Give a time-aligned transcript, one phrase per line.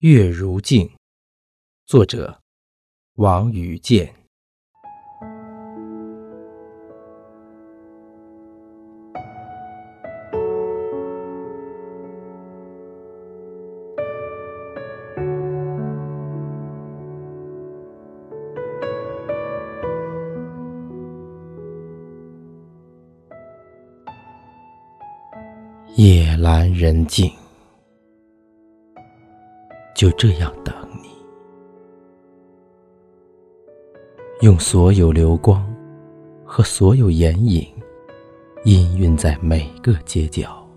[0.00, 0.90] 月如镜，
[1.86, 2.38] 作者
[3.14, 4.14] 王宇健。
[25.96, 27.45] 夜阑人静。
[29.96, 31.08] 就这样等你，
[34.42, 35.66] 用所有流光
[36.44, 37.66] 和所有眼影，
[38.66, 40.68] 氤氲在每个街角，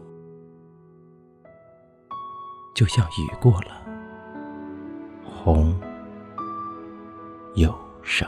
[2.73, 3.86] 就像雨过了，
[5.26, 5.78] 红
[7.56, 8.26] 又生。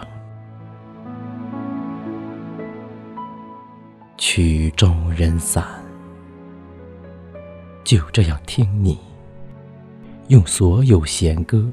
[4.18, 5.64] 曲终人散，
[7.86, 9.00] 就这样听你。
[10.32, 11.70] 用所有弦歌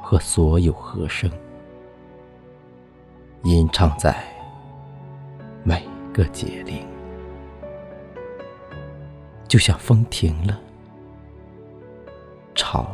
[0.00, 1.30] 和所有和声，
[3.42, 4.16] 吟唱在
[5.64, 6.82] 每个节令，
[9.46, 10.58] 就像风停了，
[12.54, 12.88] 潮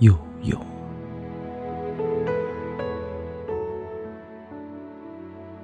[0.00, 0.60] 又涌，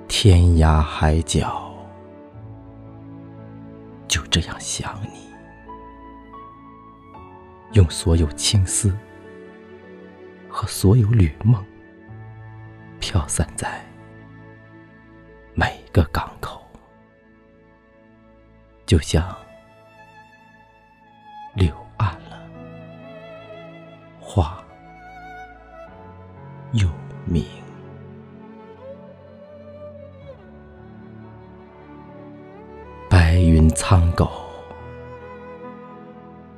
[0.09, 1.71] 天涯海角
[4.09, 5.29] 就这样想你。
[7.73, 8.93] 用所有青丝
[10.49, 11.65] 和所有旅梦，
[12.99, 13.81] 飘散在
[15.55, 16.61] 每个港口，
[18.87, 19.37] 就像
[21.55, 22.43] 柳暗了，
[24.21, 24.63] 花
[26.73, 26.89] 又
[27.25, 27.45] 明。
[33.09, 34.29] 白云苍狗，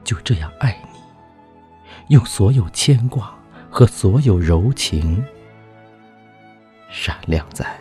[0.05, 0.92] 就这样爱你。
[2.09, 3.35] 用所有牵挂
[3.71, 5.25] 和所有柔情，
[6.91, 7.79] 闪亮在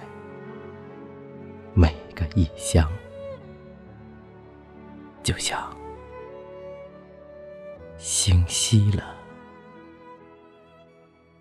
[1.74, 2.90] 每个异乡，
[5.24, 5.59] 就像
[7.97, 9.16] 星稀了，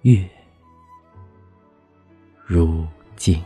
[0.03, 0.29] 月
[2.45, 3.43] 如镜。